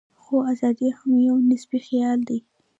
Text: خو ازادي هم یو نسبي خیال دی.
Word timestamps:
خو 0.21 0.35
ازادي 0.51 0.87
هم 0.97 1.11
یو 1.27 1.35
نسبي 1.49 1.79
خیال 1.87 2.19
دی. 2.27 2.39